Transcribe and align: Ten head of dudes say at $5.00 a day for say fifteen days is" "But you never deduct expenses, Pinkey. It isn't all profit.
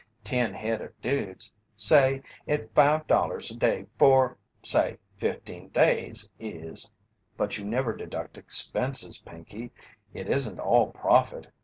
Ten 0.23 0.55
head 0.55 0.81
of 0.81 0.99
dudes 0.99 1.51
say 1.75 2.23
at 2.47 2.73
$5.00 2.73 3.51
a 3.51 3.53
day 3.53 3.85
for 3.99 4.35
say 4.63 4.97
fifteen 5.19 5.67
days 5.67 6.27
is" 6.39 6.91
"But 7.37 7.59
you 7.59 7.65
never 7.65 7.95
deduct 7.95 8.35
expenses, 8.35 9.19
Pinkey. 9.19 9.69
It 10.11 10.27
isn't 10.27 10.57
all 10.59 10.87
profit. 10.87 11.49